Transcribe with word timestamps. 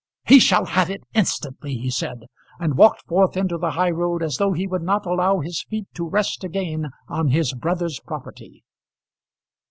"He 0.25 0.39
shall 0.39 0.65
have 0.65 0.89
it 0.89 1.03
instantly," 1.13 1.75
he 1.77 1.91
said, 1.91 2.21
and 2.59 2.75
walked 2.75 3.03
forth 3.05 3.37
into 3.37 3.59
the 3.59 3.69
high 3.69 3.91
road 3.91 4.23
as 4.23 4.37
though 4.37 4.51
he 4.51 4.65
would 4.65 4.81
not 4.81 5.05
allow 5.05 5.41
his 5.41 5.61
feet 5.69 5.85
to 5.93 6.09
rest 6.09 6.43
again 6.43 6.89
on 7.07 7.27
his 7.27 7.53
brother's 7.53 7.99
property. 7.99 8.63